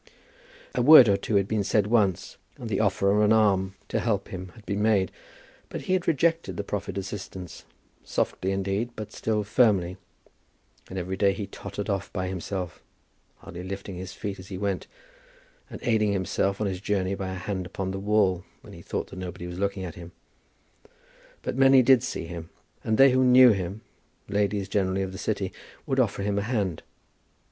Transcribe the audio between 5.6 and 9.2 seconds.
but he had rejected the proffered assistance, softly, indeed, but